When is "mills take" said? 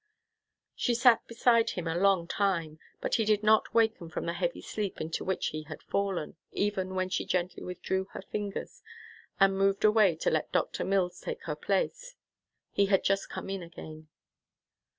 10.83-11.43